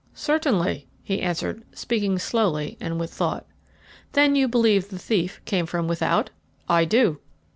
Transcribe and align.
"Certainly," 0.15 0.87
he 1.03 1.21
answered, 1.21 1.63
speaking 1.75 2.17
slowly 2.17 2.75
and 2.81 2.99
with 2.99 3.13
thought. 3.13 3.45
"Then 4.13 4.35
you 4.35 4.47
believe 4.47 4.89
the 4.89 4.97
thief 4.97 5.39
came 5.45 5.67
from 5.67 5.87
without?" 5.87 6.31
"I 6.67 6.85
do." 6.85 7.19